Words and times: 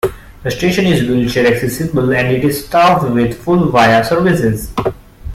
The 0.41 0.49
station 0.49 0.87
is 0.87 1.07
wheelchair-accessible 1.07 2.11
and 2.11 2.43
is 2.43 2.65
staffed 2.65 3.07
with 3.11 3.39
full 3.43 3.69
Via 3.69 4.03
services. 4.03 4.73